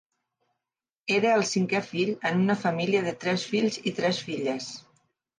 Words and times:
Era 1.17 1.33
el 1.39 1.43
cinquè 1.49 1.81
fill, 1.89 2.11
en 2.29 2.41
una 2.45 2.55
família 2.61 3.01
de 3.09 3.13
tres 3.25 3.43
fills 3.51 3.77
i 3.91 3.93
tres 4.01 4.23
filles. 4.31 4.71